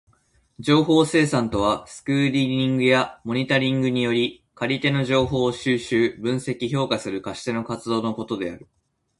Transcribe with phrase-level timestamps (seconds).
[0.59, 8.67] 情報生産とはスクリーニングやモニタリングにより借り手の情報を収集、分析、評価する貸し手の活動のことである。